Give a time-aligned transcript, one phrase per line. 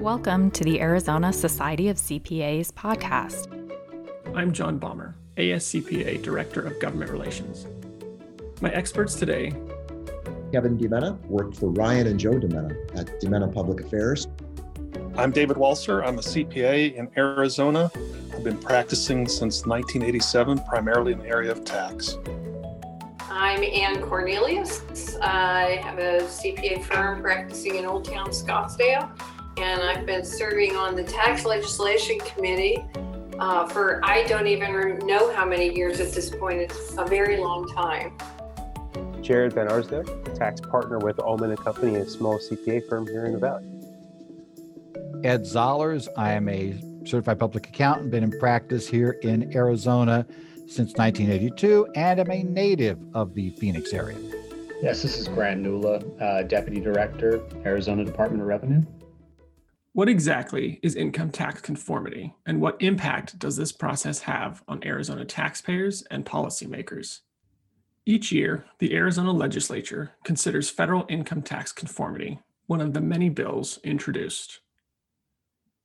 [0.00, 3.52] Welcome to the Arizona Society of CPAs podcast.
[4.34, 7.66] I'm John Baumer, ASCPA Director of Government Relations.
[8.60, 9.52] My experts today
[10.52, 14.28] Kevin DeMenna, worked for Ryan and Joe DeMenna at DeMenna Public Affairs.
[15.16, 16.06] I'm David Walser.
[16.06, 17.90] I'm a CPA in Arizona.
[18.34, 22.18] I've been practicing since 1987, primarily in the area of tax.
[23.48, 25.16] I'm Ann Cornelius.
[25.22, 29.08] I have a CPA firm practicing in Old Town Scottsdale,
[29.56, 32.84] and I've been serving on the Tax Legislation Committee
[33.38, 36.60] uh, for I don't even know how many years at this point.
[36.60, 38.18] It's a very long time.
[39.22, 43.32] Jared Van Arsdale, tax partner with Ullman and Company, a small CPA firm here in
[43.32, 43.64] the Valley.
[45.24, 46.06] Ed Zollars.
[46.18, 50.26] I am a certified public accountant, been in practice here in Arizona
[50.68, 54.18] since 1982, and I am a native of the Phoenix area.
[54.82, 58.82] Yes, this is Grant Nülle, uh, Deputy Director, Arizona Department of Revenue.
[59.92, 65.24] What exactly is income tax conformity, and what impact does this process have on Arizona
[65.24, 67.20] taxpayers and policymakers?
[68.06, 73.80] Each year, the Arizona legislature considers federal income tax conformity, one of the many bills
[73.82, 74.60] introduced.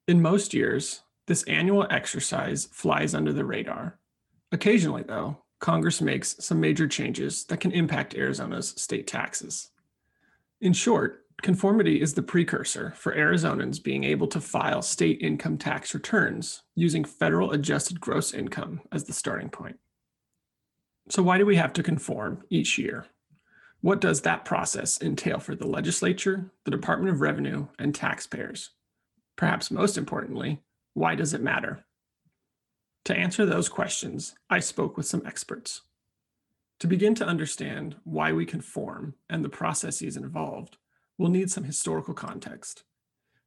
[0.07, 3.97] In most years, this annual exercise flies under the radar.
[4.53, 9.71] Occasionally, though, Congress makes some major changes that can impact Arizona's state taxes.
[10.61, 15.95] In short, conformity is the precursor for Arizonans being able to file state income tax
[15.95, 19.79] returns using federal adjusted gross income as the starting point.
[21.09, 23.07] So, why do we have to conform each year?
[23.81, 28.69] What does that process entail for the legislature, the Department of Revenue, and taxpayers?
[29.35, 30.61] Perhaps most importantly,
[30.93, 31.83] why does it matter?
[33.05, 35.81] To answer those questions, I spoke with some experts.
[36.79, 40.77] To begin to understand why we conform and the processes involved,
[41.17, 42.83] we'll need some historical context.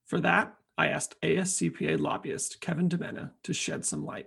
[0.05, 4.27] For that, I asked ASCPA lobbyist Kevin DeMenna to shed some light.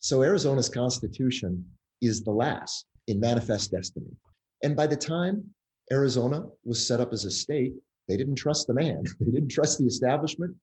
[0.00, 1.64] So, Arizona's Constitution
[2.00, 4.10] is the last in manifest destiny.
[4.64, 5.44] And by the time
[5.92, 7.72] Arizona was set up as a state,
[8.08, 10.54] they didn't trust the man, they didn't trust the establishment.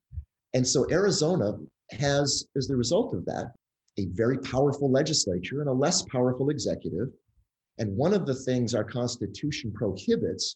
[0.54, 1.58] And so Arizona
[1.92, 3.54] has, as the result of that,
[3.98, 7.10] a very powerful legislature and a less powerful executive.
[7.78, 10.56] And one of the things our Constitution prohibits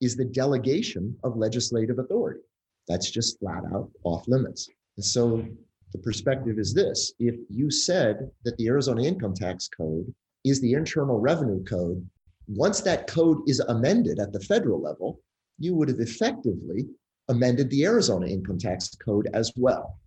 [0.00, 2.40] is the delegation of legislative authority.
[2.88, 4.68] That's just flat out off limits.
[4.96, 5.46] And so
[5.92, 10.12] the perspective is this if you said that the Arizona Income Tax Code
[10.44, 12.06] is the Internal Revenue Code.
[12.48, 15.20] Once that code is amended at the federal level,
[15.58, 16.88] you would have effectively
[17.28, 19.98] amended the Arizona Income Tax Code as well.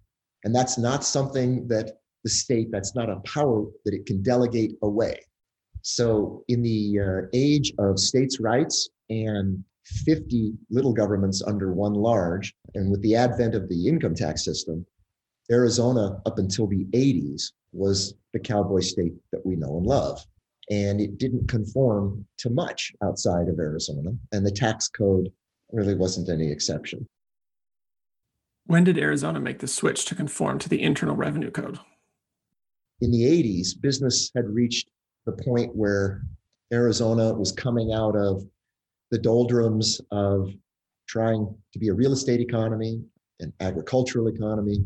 [0.43, 4.75] And that's not something that the state, that's not a power that it can delegate
[4.81, 5.19] away.
[5.81, 12.55] So, in the uh, age of states' rights and 50 little governments under one large,
[12.73, 14.85] and with the advent of the income tax system,
[15.51, 20.25] Arizona, up until the 80s, was the cowboy state that we know and love.
[20.71, 25.31] And it didn't conform to much outside of Arizona, and the tax code
[25.75, 27.07] really wasn't any exception.
[28.65, 31.77] When did Arizona make the switch to conform to the Internal Revenue Code?
[33.01, 34.89] In the 80s, business had reached
[35.25, 36.23] the point where
[36.73, 38.43] Arizona was coming out of
[39.11, 40.49] the doldrums of
[41.07, 43.03] trying to be a real estate economy,
[43.39, 44.83] an agricultural economy.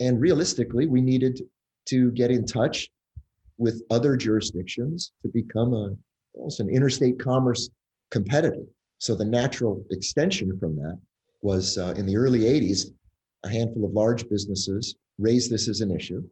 [0.00, 1.40] And realistically, we needed
[1.86, 2.90] to get in touch
[3.56, 5.94] with other jurisdictions to become a,
[6.34, 7.70] almost an interstate commerce
[8.10, 8.64] competitor.
[8.98, 10.98] So the natural extension from that
[11.42, 12.90] was uh, in the early 80s,
[13.44, 16.22] a handful of large businesses raised this as an issue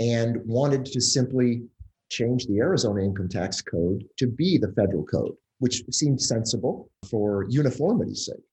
[0.00, 1.62] and wanted to simply
[2.10, 7.46] change the Arizona income tax code to be the federal code, which seemed sensible for
[7.48, 8.44] uniformity's sake.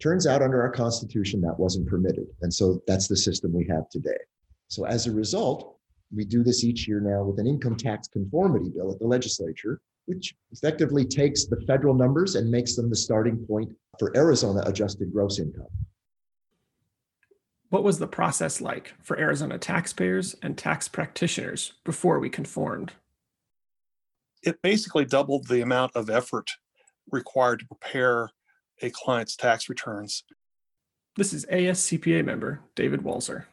[0.00, 2.26] Turns out under our Constitution that wasn't permitted.
[2.42, 4.18] And so that's the system we have today.
[4.68, 5.78] So as a result,
[6.14, 9.80] we do this each year now with an income tax conformity bill at the legislature,
[10.06, 15.12] which effectively takes the federal numbers and makes them the starting point for Arizona adjusted
[15.12, 15.66] gross income.
[17.70, 22.92] What was the process like for Arizona taxpayers and tax practitioners before we conformed?
[24.42, 26.50] It basically doubled the amount of effort
[27.10, 28.30] required to prepare
[28.82, 30.24] a client's tax returns.
[31.16, 33.46] This is ASCPA member David Walzer.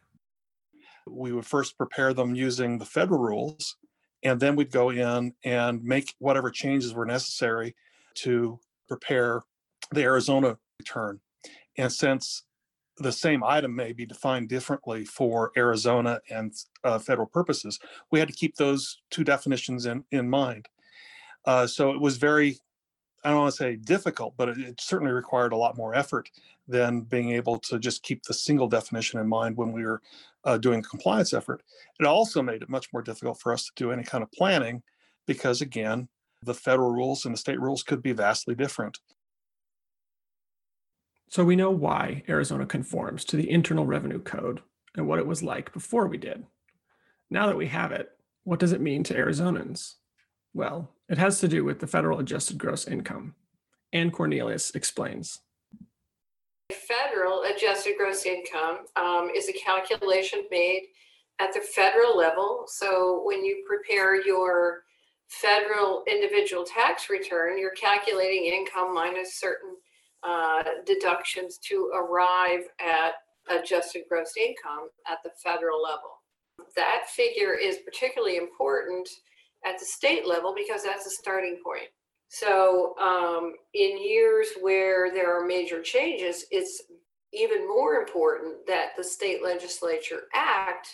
[1.08, 3.78] we would first prepare them using the federal rules,
[4.24, 7.76] and then we'd go in and make whatever changes were necessary
[8.16, 9.42] to prepare
[9.92, 11.20] the Arizona return.
[11.78, 12.44] And since
[12.98, 16.54] the same item may be defined differently for Arizona and
[16.84, 17.80] uh, federal purposes,
[18.12, 20.68] we had to keep those two definitions in, in mind.
[21.46, 22.58] Uh, so it was very,
[23.24, 26.30] I don't want to say difficult, but it, it certainly required a lot more effort
[26.68, 30.02] than being able to just keep the single definition in mind when we were
[30.44, 31.62] uh, doing a compliance effort.
[32.00, 34.82] It also made it much more difficult for us to do any kind of planning
[35.28, 36.08] because, again,
[36.42, 39.00] the federal rules and the state rules could be vastly different.
[41.30, 44.62] So we know why Arizona conforms to the Internal Revenue Code
[44.96, 46.46] and what it was like before we did.
[47.30, 48.10] Now that we have it,
[48.44, 49.96] what does it mean to Arizonans?
[50.54, 53.36] Well, it has to do with the federal adjusted gross income.
[53.94, 55.40] Ann Cornelius explains.
[56.72, 60.84] Federal adjusted gross income um, is a calculation made
[61.40, 62.66] at the federal level.
[62.68, 64.84] So when you prepare your
[65.28, 69.76] federal individual tax return, you're calculating income minus certain
[70.24, 73.14] uh, deductions to arrive at
[73.50, 76.22] adjusted gross income at the federal level.
[76.76, 79.10] That figure is particularly important
[79.66, 81.90] at the state level because that's a starting point.
[82.30, 86.82] So, um, in years where there are major changes, it's
[87.34, 90.88] even more important that the state legislature act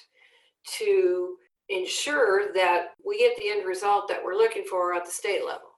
[0.80, 1.36] to
[1.70, 5.70] ensure that we get the end result that we're looking for at the state level.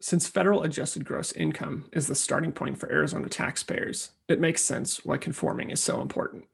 [0.00, 5.04] Since federal adjusted gross income is the starting point for Arizona taxpayers, it makes sense
[5.04, 6.44] why conforming is so important.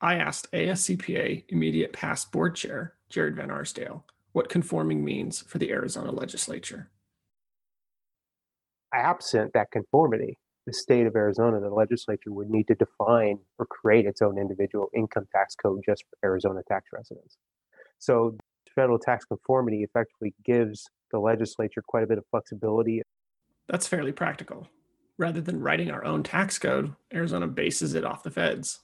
[0.00, 5.70] I asked ASCPA immediate past board chair, Jared Van Arsdale, what conforming means for the
[5.70, 6.90] Arizona legislature.
[8.94, 14.06] Absent that conformity, the state of Arizona, the legislature would need to define or create
[14.06, 17.36] its own individual income tax code just for Arizona tax residents.
[17.98, 18.36] So
[18.74, 23.02] federal tax conformity effectively gives the legislature quite a bit of flexibility.
[23.68, 24.68] That's fairly practical.
[25.18, 28.80] Rather than writing our own tax code, Arizona bases it off the feds.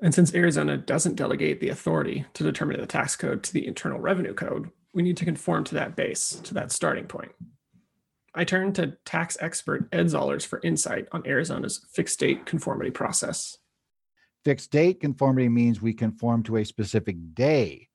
[0.00, 3.98] And since Arizona doesn't delegate the authority to determine the tax code to the Internal
[3.98, 7.32] Revenue Code, we need to conform to that base, to that starting point.
[8.34, 13.56] I turned to tax expert Ed Zollars for insight on Arizona's fixed date conformity process.
[14.44, 17.88] Fixed date conformity means we conform to a specific day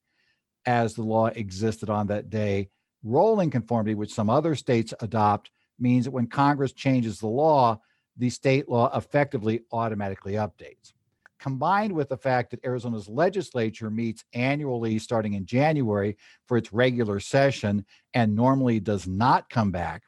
[0.66, 2.70] as the law existed on that day.
[3.04, 7.80] Rolling conformity, which some other states adopt, means that when Congress changes the law,
[8.18, 10.92] the state law effectively automatically updates
[11.44, 16.16] combined with the fact that Arizona's legislature meets annually starting in January
[16.48, 20.04] for its regular session and normally does not come back,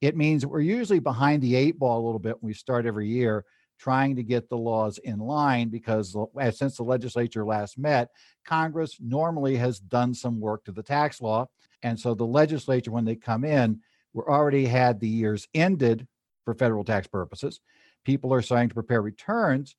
[0.00, 3.06] it means we're usually behind the eight ball a little bit when we start every
[3.06, 3.44] year
[3.78, 6.16] trying to get the laws in line because
[6.50, 8.08] since the legislature last met,
[8.44, 11.46] Congress normally has done some work to the tax law.
[11.84, 13.80] And so the legislature, when they come in,
[14.12, 16.08] we're already had the years ended
[16.44, 17.60] for federal tax purposes.
[18.04, 19.76] People are starting to prepare returns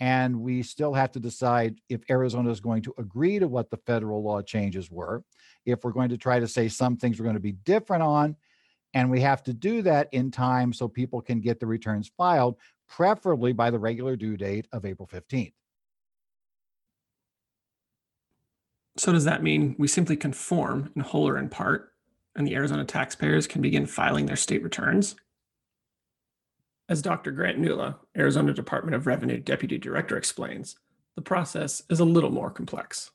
[0.00, 3.76] and we still have to decide if Arizona is going to agree to what the
[3.78, 5.24] federal law changes were,
[5.66, 8.36] if we're going to try to say some things we're going to be different on.
[8.94, 12.56] And we have to do that in time so people can get the returns filed,
[12.88, 15.52] preferably by the regular due date of April 15th.
[18.96, 21.92] So, does that mean we simply conform in whole or in part,
[22.34, 25.14] and the Arizona taxpayers can begin filing their state returns?
[26.90, 27.32] As Dr.
[27.32, 30.74] Grant Nülle, Arizona Department of Revenue Deputy Director, explains,
[31.16, 33.10] the process is a little more complex.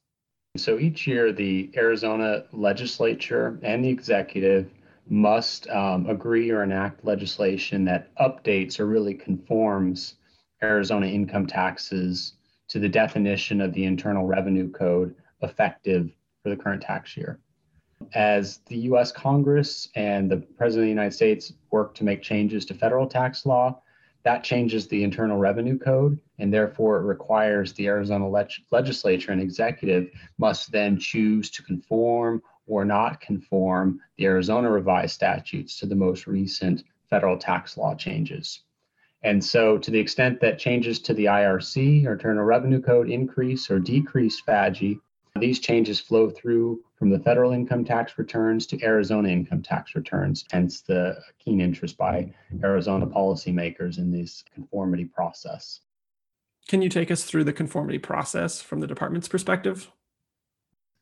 [0.58, 4.70] So each year, the Arizona legislature and the executive
[5.10, 10.18] must um, agree or enact legislation that updates or really conforms
[10.62, 12.34] Arizona income taxes
[12.68, 16.12] to the definition of the Internal Revenue Code effective
[16.44, 17.40] for the current tax year
[18.14, 22.66] as the US Congress and the President of the United States work to make changes
[22.66, 23.82] to federal tax law,
[24.24, 29.42] that changes the Internal Revenue Code, and therefore it requires the Arizona leg- legislature and
[29.42, 35.96] executive must then choose to conform or not conform the Arizona revised statutes to the
[35.96, 38.62] most recent federal tax law changes.
[39.24, 43.70] And so, to the extent that changes to the IRC or Internal Revenue Code increase
[43.70, 45.00] or decrease FADGI,
[45.40, 50.46] these changes flow through from the federal income tax returns to Arizona income tax returns,
[50.52, 52.32] hence the keen interest by
[52.64, 55.82] Arizona policymakers in this conformity process.
[56.68, 59.92] Can you take us through the conformity process from the department's perspective?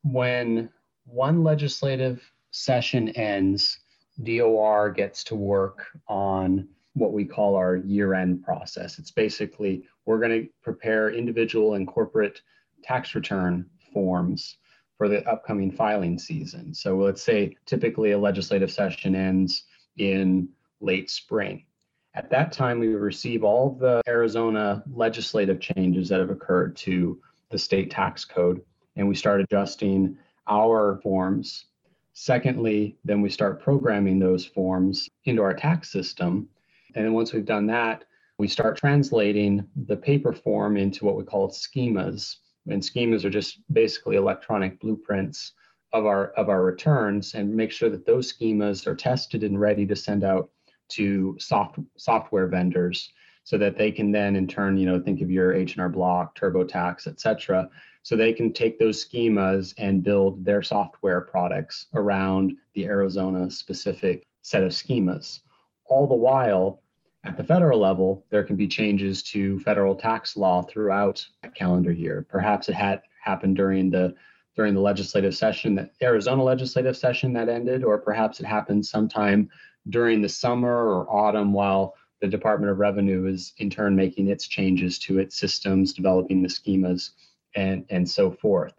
[0.03, 0.69] When
[1.05, 3.79] one legislative session ends,
[4.23, 8.97] DOR gets to work on what we call our year end process.
[8.97, 12.41] It's basically we're going to prepare individual and corporate
[12.83, 14.57] tax return forms
[14.97, 16.73] for the upcoming filing season.
[16.73, 19.63] So let's say typically a legislative session ends
[19.97, 21.65] in late spring.
[22.13, 27.19] At that time, we receive all the Arizona legislative changes that have occurred to
[27.49, 28.61] the state tax code,
[28.95, 30.17] and we start adjusting
[30.47, 31.65] our forms
[32.13, 36.47] Secondly, then we start programming those forms into our tax system.
[36.95, 38.03] And then once we've done that,
[38.37, 42.37] we start translating the paper form into what we call schemas.
[42.67, 45.53] And schemas are just basically electronic blueprints
[45.93, 49.85] of our of our returns and make sure that those schemas are tested and ready
[49.85, 50.49] to send out
[50.89, 53.11] to soft software vendors
[53.43, 57.07] so that they can then in turn you know think of your h&r block turbotax
[57.07, 57.69] et cetera.
[58.03, 64.27] So they can take those schemas and build their software products around the arizona specific
[64.41, 65.41] set of schemas.
[65.85, 66.81] All the while
[67.23, 71.91] at the federal level there can be changes to federal tax law throughout a calendar
[71.91, 74.13] year perhaps it had happened during the
[74.55, 79.49] during the legislative session that arizona legislative session that ended or perhaps it happened sometime
[79.89, 84.47] during the summer or autumn while the Department of Revenue is in turn making its
[84.47, 87.11] changes to its systems, developing the schemas,
[87.55, 88.73] and, and so forth.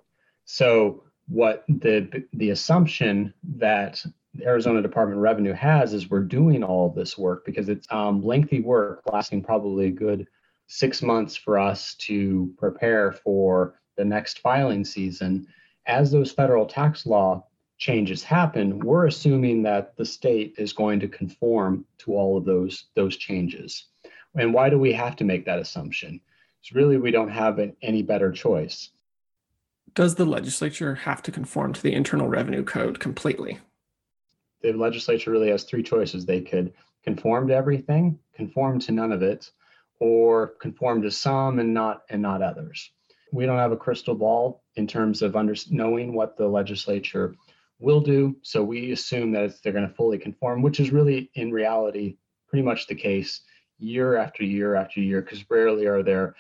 [0.45, 4.05] So what the the assumption that
[4.41, 8.61] Arizona Department of Revenue has is we're doing all this work because it's um, lengthy
[8.61, 10.27] work lasting probably a good
[10.69, 15.47] six months for us to prepare for the next filing season.
[15.87, 17.47] As those federal tax law
[17.77, 22.85] changes happen, we're assuming that the state is going to conform to all of those,
[22.95, 23.87] those changes.
[24.35, 26.21] And why do we have to make that assumption?
[26.61, 28.91] It's really we don't have any better choice.
[29.95, 33.59] Does the legislature have to conform to the Internal Revenue Code completely?
[34.63, 36.25] The legislature really has three choices.
[36.25, 36.73] They could
[37.05, 39.51] conform to everything, conform to none of it,
[39.99, 42.91] or conform to some and not and not others.
[43.33, 47.35] We don't have a crystal ball in terms of under, knowing what the legislature
[47.79, 48.37] will do.
[48.43, 52.17] So we assume that they're going to fully conform, which is really in reality
[52.49, 53.41] pretty much the case
[53.79, 56.35] year after year after year, because rarely are there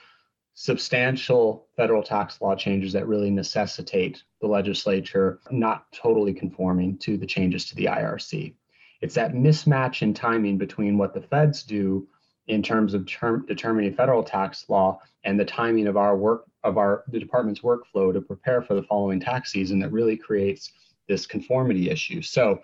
[0.54, 7.26] substantial federal tax law changes that really necessitate the legislature not totally conforming to the
[7.26, 8.54] changes to the IRC.
[9.00, 12.06] It's that mismatch in timing between what the feds do
[12.49, 16.76] in terms of term, determining federal tax law and the timing of our work of
[16.78, 20.73] our the department's workflow to prepare for the following tax season that really creates
[21.09, 22.23] this conformity issue.
[22.23, 22.62] So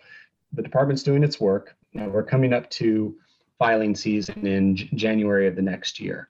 [0.52, 1.74] the department's doing its work.
[1.94, 3.16] Now we're coming up to
[3.58, 6.28] filing season in January of the next year.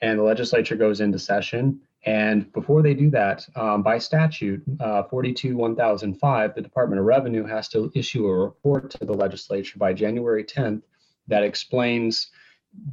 [0.00, 1.80] And the legislature goes into session.
[2.04, 7.44] And before they do that, um, by statute, uh, 42 1005, the Department of Revenue
[7.44, 10.82] has to issue a report to the legislature by January 10th
[11.26, 12.30] that explains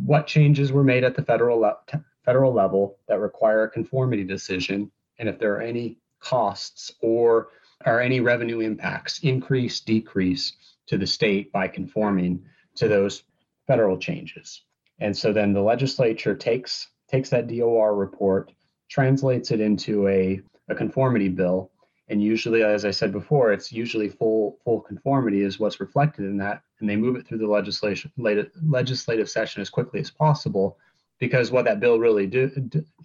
[0.03, 1.77] what changes were made at the federal, le-
[2.23, 7.49] federal level that require a conformity decision and if there are any costs or
[7.85, 10.53] are any revenue impacts, increase, decrease
[10.87, 12.43] to the state by conforming
[12.75, 13.23] to those
[13.67, 14.61] federal changes.
[14.99, 18.51] And so then the legislature takes takes that DOR report,
[18.89, 21.71] translates it into a, a conformity bill.
[22.07, 26.37] And usually, as I said before, it's usually full full conformity is what's reflected in
[26.37, 26.61] that.
[26.79, 30.77] And they move it through the legislation legislative session as quickly as possible,
[31.19, 32.51] because what that bill really do,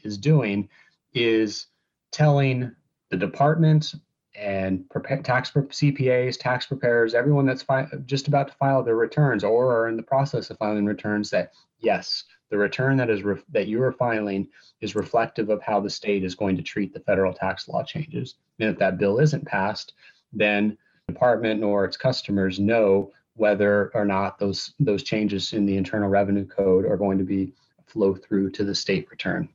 [0.04, 0.69] is doing
[1.14, 1.66] is
[2.12, 2.73] telling
[3.11, 3.95] the department
[4.35, 9.45] and prepare, tax CPAs, tax preparers, everyone that's fi- just about to file their returns
[9.45, 13.42] or are in the process of filing returns that yes, the return that is re-
[13.50, 14.49] that you are filing
[14.80, 18.35] is reflective of how the state is going to treat the federal tax law changes.
[18.59, 19.95] And if that bill isn't passed,
[20.33, 20.76] then
[21.07, 26.09] the department nor its customers know whether or not those those changes in the Internal
[26.09, 27.52] Revenue Code are going to be
[27.87, 29.49] flow through to the state return.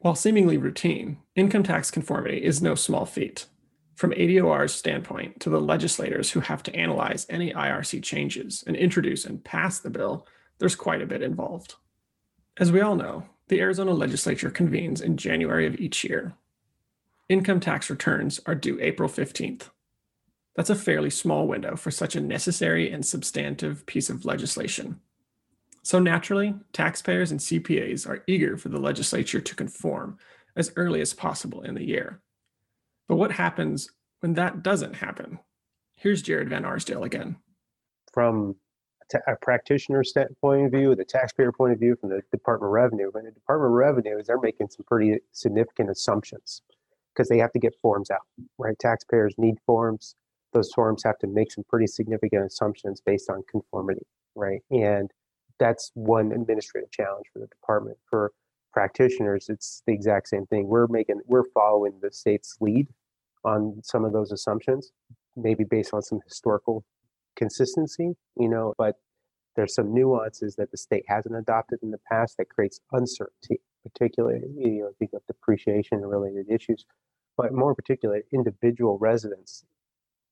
[0.00, 3.46] While seemingly routine, income tax conformity is no small feat.
[3.94, 9.24] From ADOR's standpoint to the legislators who have to analyze any IRC changes and introduce
[9.24, 10.26] and pass the bill,
[10.58, 11.76] there's quite a bit involved.
[12.56, 16.34] As we all know, the Arizona legislature convenes in January of each year.
[17.28, 19.70] Income tax returns are due April 15th.
[20.54, 25.00] That's a fairly small window for such a necessary and substantive piece of legislation.
[25.82, 30.18] So naturally, taxpayers and CPAs are eager for the legislature to conform
[30.56, 32.20] as early as possible in the year.
[33.08, 35.40] But what happens when that doesn't happen?
[35.96, 37.36] Here's Jared Van Arsdale again.
[38.12, 38.54] From
[39.26, 40.02] a practitioner
[40.40, 43.30] point of view, the taxpayer point of view, from the Department of Revenue, and the
[43.32, 46.62] Department of Revenue is they're making some pretty significant assumptions
[47.14, 48.26] because they have to get forms out,
[48.58, 48.78] right?
[48.78, 50.16] Taxpayers need forms.
[50.52, 54.62] Those forms have to make some pretty significant assumptions based on conformity, right?
[54.70, 55.10] And
[55.58, 57.98] that's one administrative challenge for the department.
[58.10, 58.32] For
[58.72, 60.66] practitioners, it's the exact same thing.
[60.66, 62.88] We're making, we're following the state's lead
[63.44, 64.92] on some of those assumptions,
[65.36, 66.84] maybe based on some historical
[67.36, 68.96] consistency, you know, but
[69.56, 74.40] there's some nuances that the state hasn't adopted in the past that creates uncertainty, particularly,
[74.56, 76.84] you know, think of depreciation related issues,
[77.36, 79.64] but more particularly individual residents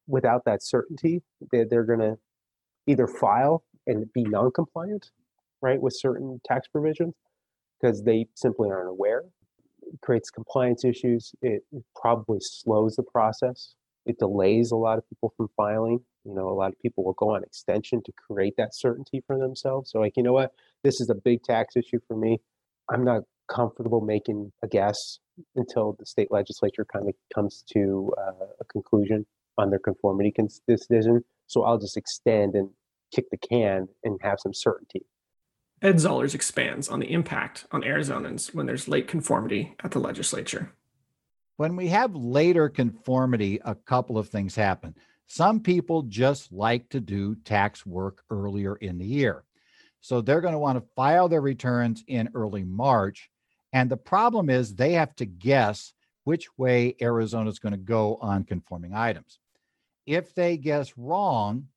[0.06, 2.18] without that certainty, they're, they're going to
[2.86, 5.10] either file and be non-compliant,
[5.60, 7.14] right, with certain tax provisions
[7.80, 9.22] because they simply aren't aware.
[9.82, 11.32] It creates compliance issues.
[11.42, 11.62] It
[12.00, 13.74] probably slows the process.
[14.06, 16.00] It delays a lot of people from filing.
[16.24, 19.90] You know, lot of people will go on extension to create that certainty for themselves.
[19.90, 20.52] So, like, you know what?
[20.82, 22.40] This is a big tax issue for me.
[22.90, 25.18] I'm not comfortable making a guess
[25.56, 29.26] until the state legislature kind of comes to uh, a conclusion
[29.58, 30.32] on their conformity
[30.68, 31.24] decision.
[31.46, 32.70] So I'll just extend and
[33.14, 35.02] kick the can and have some certainty.
[35.82, 40.72] Ed Zollars expands on the impact on Arizonans when there's late conformity at the legislature.
[41.56, 44.94] When we have later conformity, a couple of things happen.
[45.34, 49.44] Some people just like to do tax work earlier in the year.
[50.02, 53.30] So they're going to want to file their returns in early March.
[53.72, 58.18] And the problem is they have to guess which way Arizona is going to go
[58.20, 59.38] on conforming items.
[60.04, 61.68] If they guess wrong,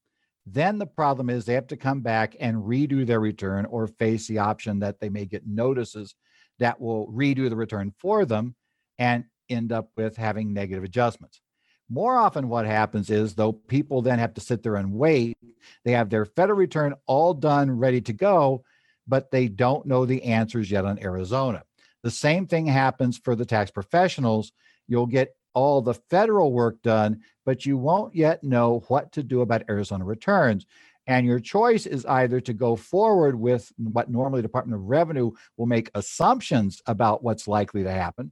[0.45, 4.27] then the problem is they have to come back and redo their return or face
[4.27, 6.13] the option that they may get notices
[6.59, 8.53] that will redo the return for them
[8.99, 11.39] and end up with having negative adjustments.
[11.89, 15.37] More often, what happens is, though, people then have to sit there and wait.
[15.83, 18.63] They have their federal return all done, ready to go,
[19.07, 21.63] but they don't know the answers yet on Arizona.
[22.01, 24.51] The same thing happens for the tax professionals.
[24.87, 29.41] You'll get all the federal work done, but you won't yet know what to do
[29.41, 30.65] about Arizona returns.
[31.07, 35.67] And your choice is either to go forward with what normally Department of Revenue will
[35.67, 38.31] make assumptions about what's likely to happen,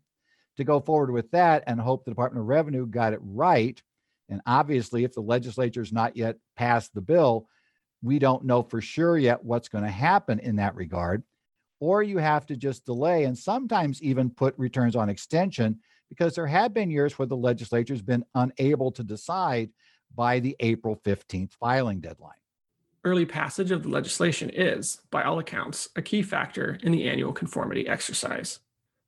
[0.57, 3.81] to go forward with that and hope the Department of Revenue got it right.
[4.29, 7.48] And obviously, if the legislature's not yet passed the bill,
[8.01, 11.24] we don't know for sure yet what's going to happen in that regard.
[11.79, 15.79] Or you have to just delay and sometimes even put returns on extension
[16.10, 19.72] because there have been years where the legislature has been unable to decide
[20.15, 22.31] by the April 15th filing deadline.
[23.03, 27.33] Early passage of the legislation is, by all accounts, a key factor in the annual
[27.33, 28.59] conformity exercise.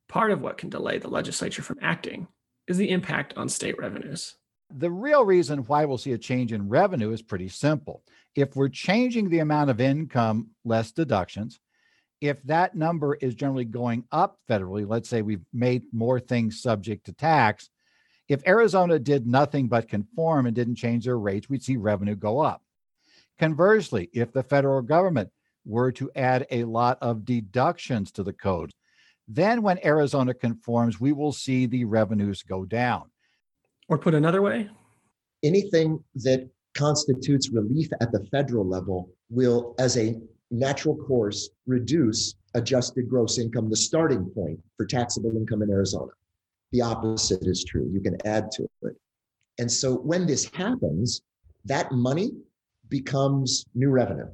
[0.07, 2.27] Part of what can delay the legislature from acting
[2.67, 4.35] is the impact on state revenues.
[4.73, 8.03] The real reason why we'll see a change in revenue is pretty simple.
[8.35, 11.59] If we're changing the amount of income less deductions,
[12.21, 17.05] if that number is generally going up federally, let's say we've made more things subject
[17.05, 17.69] to tax,
[18.27, 22.39] if Arizona did nothing but conform and didn't change their rates, we'd see revenue go
[22.39, 22.63] up.
[23.37, 25.29] Conversely, if the federal government
[25.65, 28.71] were to add a lot of deductions to the code,
[29.27, 33.09] then when Arizona conforms, we will see the revenues go down.
[33.87, 34.69] Or put another way,
[35.43, 40.15] anything that constitutes relief at the federal level will, as a
[40.51, 46.11] natural course, reduce adjusted gross income, the starting point for taxable income in Arizona.
[46.71, 47.89] The opposite is true.
[47.91, 48.95] You can add to it.
[49.59, 51.21] And so when this happens,
[51.65, 52.31] that money
[52.89, 54.27] becomes new revenue.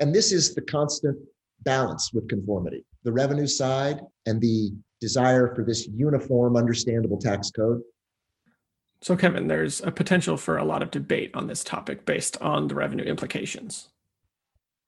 [0.00, 1.18] And this is the constant
[1.64, 7.80] balance with conformity the revenue side and the desire for this uniform, understandable tax code.
[9.00, 12.68] So, Kevin, there's a potential for a lot of debate on this topic based on
[12.68, 13.88] the revenue implications.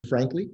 [0.07, 0.51] Frankly,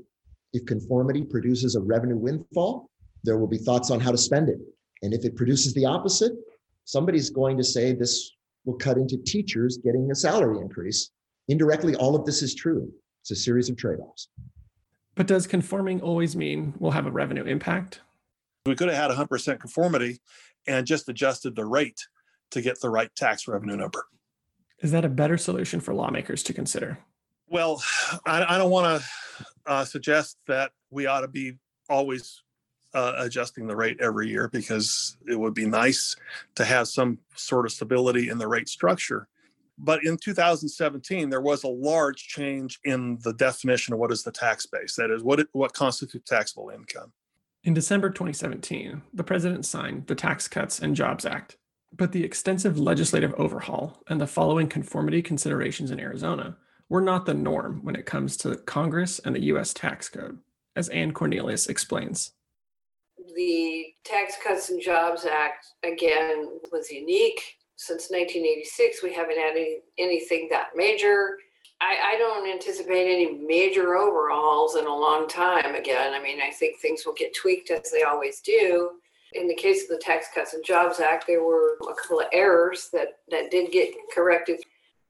[0.53, 2.89] if conformity produces a revenue windfall,
[3.25, 4.59] there will be thoughts on how to spend it.
[5.01, 6.31] And if it produces the opposite,
[6.85, 8.31] somebody's going to say this
[8.63, 11.11] will cut into teachers getting a salary increase.
[11.49, 12.89] Indirectly, all of this is true.
[13.23, 14.29] It's a series of trade offs.
[15.17, 18.01] But does conforming always mean we'll have a revenue impact?
[18.67, 20.19] We could have had 100% conformity
[20.67, 22.05] and just adjusted the rate
[22.51, 24.05] to get the right tax revenue number.
[24.79, 26.99] Is that a better solution for lawmakers to consider?
[27.49, 27.81] Well,
[28.27, 31.53] I, I don't want to uh, suggest that we ought to be
[31.89, 32.43] always
[32.93, 36.15] uh, adjusting the rate every year because it would be nice
[36.55, 39.27] to have some sort of stability in the rate structure.
[39.77, 44.31] But in 2017, there was a large change in the definition of what is the
[44.31, 44.95] tax base.
[44.95, 47.11] That is, what, it, what constitutes taxable income.
[47.63, 51.57] In December 2017, the president signed the Tax Cuts and Jobs Act.
[51.95, 56.57] But the extensive legislative overhaul and the following conformity considerations in Arizona
[56.89, 59.73] were not the norm when it comes to Congress and the U.S.
[59.73, 60.39] tax code,
[60.75, 62.31] as Ann Cornelius explains.
[63.35, 67.56] The Tax Cuts and Jobs Act, again, was unique.
[67.77, 71.37] Since 1986, we haven't had any, anything that major.
[71.79, 76.13] I, I don't anticipate any major overhauls in a long time again.
[76.13, 78.91] I mean, I think things will get tweaked as they always do.
[79.33, 82.27] In the case of the Tax Cuts and Jobs Act, there were a couple of
[82.33, 84.59] errors that, that did get corrected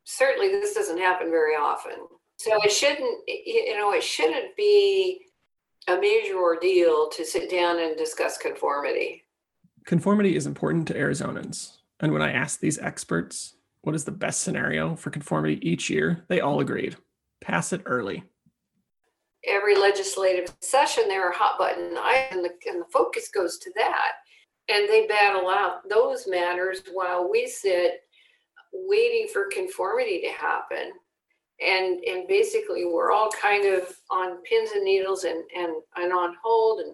[0.07, 2.07] certainly this doesn't happen very often.
[2.37, 5.21] So it shouldn't, you know, it shouldn't be
[5.87, 9.23] a major ordeal to sit down and discuss conformity.
[9.85, 11.76] Conformity is important to Arizonans.
[11.99, 16.25] And when I asked these experts what is the best scenario for conformity each year,
[16.27, 16.97] they all agreed
[17.41, 18.23] pass it early.
[19.45, 23.71] Every legislative session, there are hot button items, and the, and the focus goes to
[23.75, 24.13] that.
[24.69, 28.01] And they battle out those matters while we sit
[28.73, 30.91] waiting for conformity to happen.
[31.65, 36.35] And, and basically, we're all kind of on pins and needles and, and, and on
[36.43, 36.93] hold and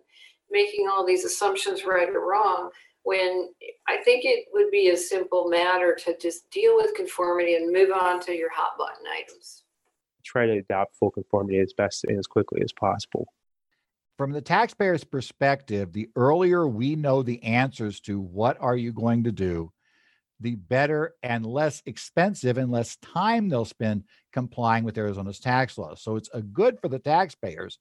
[0.51, 2.69] making all these assumptions right or wrong
[3.03, 3.49] when
[3.87, 7.91] I think it would be a simple matter to just deal with conformity and move
[7.91, 9.63] on to your hot button items.
[10.23, 13.27] Try to adopt full conformity as best and as quickly as possible.
[14.17, 19.23] From the taxpayer's perspective, the earlier we know the answers to what are you going
[19.25, 19.71] to do,
[20.39, 26.01] the better and less expensive and less time they'll spend complying with Arizona's tax laws.
[26.01, 27.79] So it's a good for the taxpayers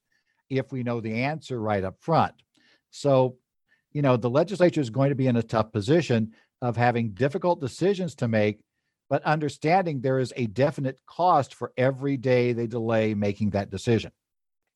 [0.48, 2.34] if we know the answer right up front.
[2.90, 3.36] So,
[3.92, 7.60] you know, the legislature is going to be in a tough position of having difficult
[7.60, 8.60] decisions to make,
[9.10, 14.12] but understanding there is a definite cost for every day they delay making that decision.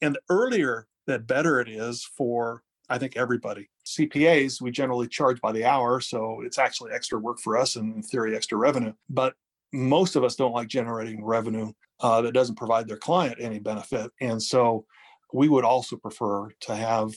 [0.02, 3.70] And the earlier, the better it is for, I think, everybody.
[3.86, 6.00] CPAs, we generally charge by the hour.
[6.00, 8.92] So it's actually extra work for us and in theory, extra revenue.
[9.08, 9.34] But
[9.72, 14.10] most of us don't like generating revenue uh, that doesn't provide their client any benefit.
[14.20, 14.84] And so
[15.32, 17.14] we would also prefer to have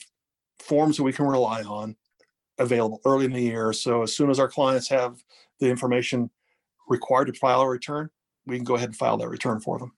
[0.60, 1.96] forms that we can rely on
[2.58, 3.74] available early in the year.
[3.74, 5.24] So as soon as our clients have
[5.60, 6.30] the information
[6.88, 8.10] required to file a return,
[8.46, 9.94] we can go ahead and file that return for them.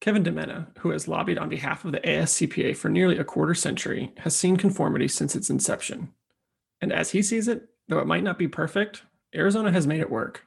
[0.00, 4.12] Kevin DeMenna, who has lobbied on behalf of the ASCPA for nearly a quarter century,
[4.18, 6.12] has seen conformity since its inception.
[6.80, 9.02] And as he sees it, though it might not be perfect,
[9.34, 10.42] Arizona has made it work.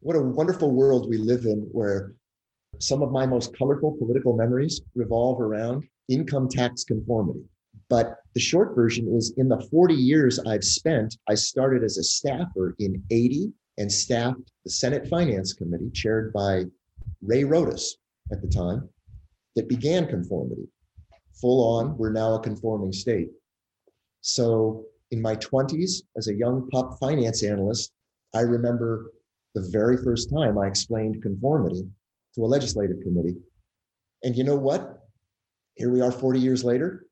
[0.00, 2.14] What a wonderful world we live in where
[2.80, 7.44] some of my most colorful political memories revolve around income tax conformity.
[7.88, 12.02] But the short version is in the 40 years I've spent, I started as a
[12.02, 16.64] staffer in 80 and staffed the Senate Finance Committee, chaired by
[17.22, 17.92] Ray Rodas
[18.32, 18.88] at the time,
[19.54, 20.66] that began conformity.
[21.40, 23.30] Full on, we're now a conforming state.
[24.22, 27.92] So in my 20s, as a young pup finance analyst,
[28.34, 29.12] I remember
[29.54, 31.86] the very first time I explained conformity
[32.34, 33.36] to a legislative committee.
[34.22, 34.98] And you know what?
[35.74, 37.06] Here we are 40 years later.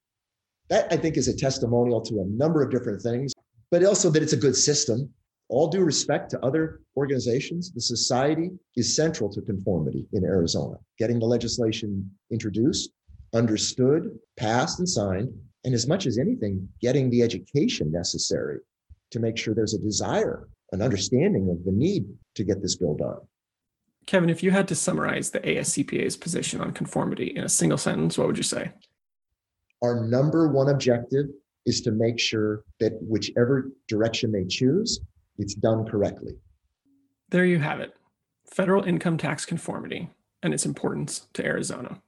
[0.70, 3.33] That I think is a testimonial to a number of different things,
[3.70, 5.11] but also that it's a good system.
[5.50, 10.77] All due respect to other organizations, the society is central to conformity in Arizona.
[10.98, 12.90] Getting the legislation introduced,
[13.35, 15.29] understood, passed, and signed,
[15.64, 18.61] and as much as anything, getting the education necessary
[19.11, 22.94] to make sure there's a desire, an understanding of the need to get this bill
[22.94, 23.18] done.
[24.07, 28.18] Kevin, if you had to summarize the ASCPA's position on conformity in a single sentence,
[28.18, 28.72] what would you say?
[29.82, 31.26] Our number one objective
[31.66, 35.00] is to make sure that whichever direction they choose,
[35.38, 36.34] it's done correctly.
[37.30, 37.94] There you have it
[38.46, 40.10] federal income tax conformity
[40.42, 42.00] and its importance to Arizona.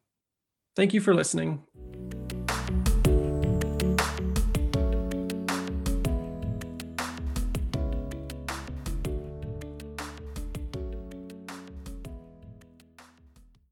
[0.77, 1.65] Thank you for listening